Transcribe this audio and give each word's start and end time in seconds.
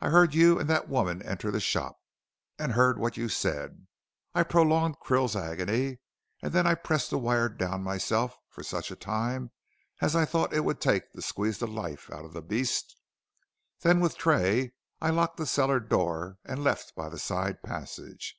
I 0.00 0.10
heard 0.10 0.32
you 0.32 0.60
and 0.60 0.70
that 0.70 0.88
woman 0.88 1.20
enter 1.22 1.50
the 1.50 1.58
shop, 1.58 1.98
and 2.56 2.70
heard 2.70 2.98
what 3.00 3.16
you 3.16 3.28
said. 3.28 3.88
I 4.32 4.44
prolonged 4.44 5.00
Krill's 5.00 5.34
agony, 5.34 5.98
and 6.40 6.52
then 6.52 6.68
I 6.68 6.76
pressed 6.76 7.10
the 7.10 7.18
wire 7.18 7.48
down 7.48 7.82
myself 7.82 8.36
for 8.48 8.62
such 8.62 8.92
a 8.92 8.94
time 8.94 9.50
as 10.00 10.14
I 10.14 10.24
thought 10.24 10.54
it 10.54 10.64
would 10.64 10.80
take 10.80 11.12
to 11.14 11.20
squeeze 11.20 11.58
the 11.58 11.66
life 11.66 12.08
out 12.12 12.24
of 12.24 12.32
the 12.32 12.42
beast. 12.42 12.96
Then 13.80 13.98
with 13.98 14.16
Tray 14.16 14.72
I 15.00 15.10
locked 15.10 15.36
the 15.36 15.46
cellar 15.46 15.80
door 15.80 16.38
and 16.44 16.62
left 16.62 16.94
by 16.94 17.08
the 17.08 17.18
side 17.18 17.64
passage. 17.64 18.36